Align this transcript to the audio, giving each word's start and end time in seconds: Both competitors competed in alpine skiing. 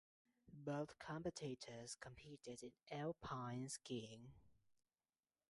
Both 0.65 0.97
competitors 0.97 1.93
competed 1.93 2.63
in 2.63 2.71
alpine 2.89 3.69
skiing. 3.69 4.31